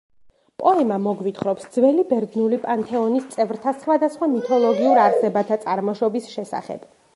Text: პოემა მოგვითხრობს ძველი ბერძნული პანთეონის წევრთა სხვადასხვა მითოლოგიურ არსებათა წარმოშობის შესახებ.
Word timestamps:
პოემა 0.61 0.95
მოგვითხრობს 1.07 1.67
ძველი 1.75 2.05
ბერძნული 2.13 2.59
პანთეონის 2.63 3.29
წევრთა 3.35 3.75
სხვადასხვა 3.85 4.31
მითოლოგიურ 4.33 5.05
არსებათა 5.05 5.63
წარმოშობის 5.67 6.35
შესახებ. 6.39 6.93